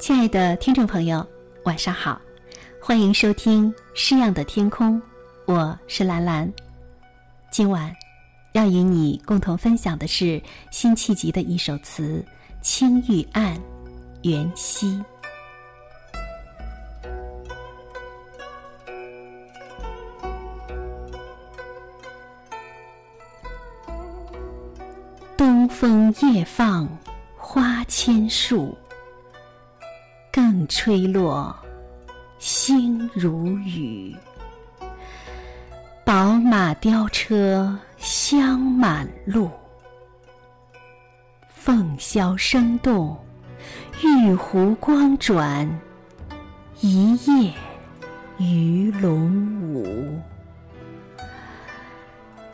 [0.00, 1.24] 亲爱的听众朋友，
[1.64, 2.18] 晚上好，
[2.80, 4.96] 欢迎收听《诗样的天空》，
[5.44, 6.50] 我是兰兰。
[7.50, 7.94] 今晚
[8.52, 12.24] 要与你共同分享的是辛弃疾的一首词
[12.62, 13.54] 《青玉案·
[14.22, 14.88] 元夕》。
[25.36, 26.88] 东风夜放
[27.36, 28.74] 花千树。
[30.32, 31.54] 更吹落，
[32.38, 34.14] 星如雨。
[36.04, 39.50] 宝马雕车香满路，
[41.48, 43.16] 凤箫声动，
[44.04, 45.68] 玉壶光转，
[46.80, 47.52] 一夜
[48.38, 50.20] 鱼龙舞。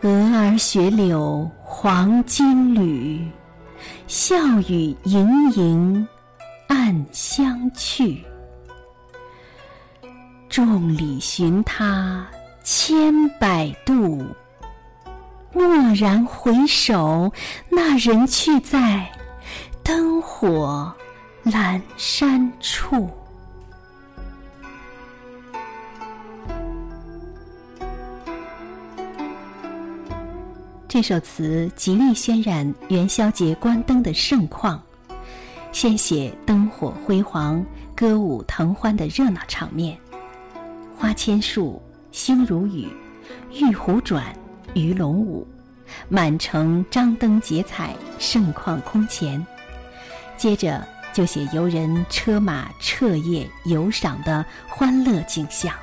[0.00, 3.28] 蛾儿雪柳黄金缕，
[4.06, 4.36] 笑
[4.68, 6.06] 语盈盈。
[6.68, 8.24] 暗香去，
[10.48, 12.26] 众里寻他
[12.62, 14.24] 千百度。
[15.52, 17.32] 蓦然回首，
[17.68, 19.08] 那人却在
[19.84, 20.92] 灯火
[21.44, 23.08] 阑珊处。
[30.88, 34.80] 这首词极力渲染元宵节观灯的盛况。
[35.74, 37.62] 先写灯火辉煌、
[37.96, 39.98] 歌舞腾欢的热闹场面，
[40.96, 42.88] 花千树，星如雨，
[43.52, 44.24] 玉壶转，
[44.74, 45.44] 鱼龙舞，
[46.08, 49.44] 满城张灯结彩，盛况空前。
[50.36, 55.74] 接着就写游人车马彻夜游赏的欢乐景象。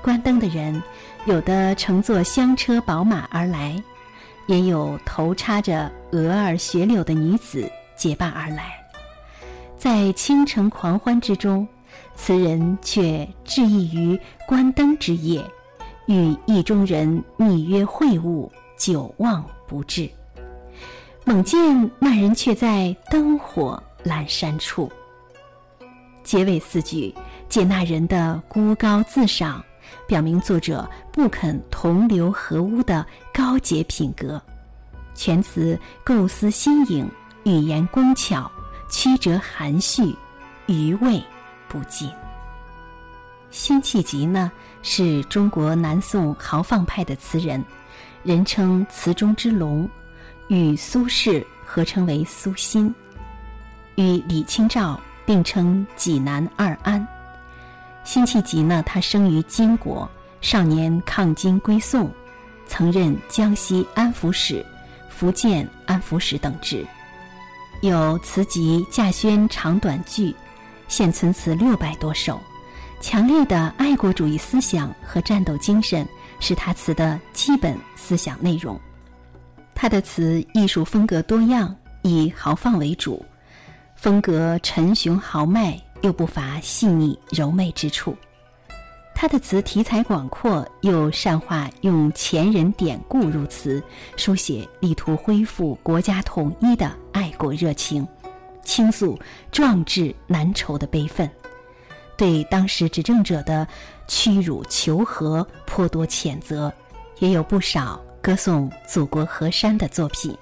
[0.00, 0.80] 观灯的人，
[1.24, 3.74] 有的乘坐香车宝马而来，
[4.46, 7.68] 也有头插着蛾儿雪柳的女子。
[8.02, 8.84] 结伴而来，
[9.78, 11.64] 在倾城狂欢之中，
[12.16, 15.40] 词人却致意于观灯之夜，
[16.06, 20.10] 与意中人密约会晤，久望不至。
[21.24, 24.90] 猛见那人却在灯火阑珊处。
[26.24, 27.14] 结尾四句
[27.48, 29.64] 借那人的孤高自赏，
[30.08, 34.42] 表明作者不肯同流合污的高洁品格。
[35.14, 37.08] 全词构思新颖。
[37.44, 38.50] 语言工巧，
[38.88, 40.14] 曲折含蓄，
[40.66, 41.22] 余味
[41.68, 42.10] 不尽。
[43.50, 44.50] 辛弃疾呢，
[44.82, 47.62] 是中国南宋豪放派的词人，
[48.22, 49.88] 人称词中之龙，
[50.48, 52.94] 与苏轼合称为苏辛，
[53.96, 57.06] 与李清照并称济南二安。
[58.04, 60.08] 辛弃疾呢，他生于金国，
[60.40, 62.10] 少年抗金归宋，
[62.66, 64.64] 曾任江西安抚使、
[65.10, 66.86] 福建安抚使等职。
[67.82, 70.30] 有词集《稼轩长短句》，
[70.86, 72.40] 现存词六百多首，
[73.00, 76.06] 强烈的爱国主义思想和战斗精神
[76.38, 78.80] 是他词的基本思想内容。
[79.74, 83.20] 他的词艺术风格多样，以豪放为主，
[83.96, 88.16] 风格沉雄豪迈，又不乏细腻柔媚之处。
[89.22, 93.80] 他的词题材广阔，又善化用前人典故入词，
[94.16, 98.04] 书写力图恢复国家统一的爱国热情，
[98.64, 99.16] 倾诉
[99.52, 101.30] 壮志难酬的悲愤，
[102.16, 103.64] 对当时执政者的
[104.08, 106.72] 屈辱求和颇多谴责，
[107.20, 110.36] 也有不少歌颂祖国河山的作品。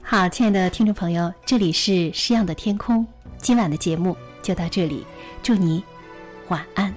[0.00, 5.06] 好，亲爱的听众朋友，这里是诗样的天空，今晚的节目就到这里，
[5.42, 5.84] 祝你
[6.48, 6.90] 晚安。